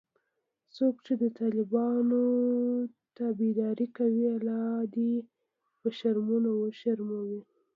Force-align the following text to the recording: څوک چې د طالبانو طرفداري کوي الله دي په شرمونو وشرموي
څوک 0.75 0.95
چې 1.05 1.13
د 1.21 1.23
طالبانو 1.39 2.23
طرفداري 3.17 3.87
کوي 3.97 4.25
الله 4.35 4.67
دي 4.95 5.11
په 5.79 5.87
شرمونو 5.97 6.49
وشرموي 6.63 7.41